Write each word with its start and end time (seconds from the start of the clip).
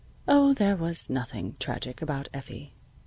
Oh, 0.27 0.51
there 0.55 0.75
was 0.75 1.11
nothing 1.11 1.55
tragic 1.59 2.01
about 2.01 2.27
Effie. 2.33 2.73